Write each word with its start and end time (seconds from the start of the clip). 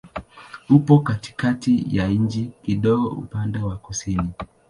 Upo 0.69 0.99
katikati 0.99 1.85
ya 1.91 2.07
nchi, 2.07 2.51
kidogo 2.63 3.09
upande 3.09 3.59
wa 3.59 3.77
kusini. 3.77 4.29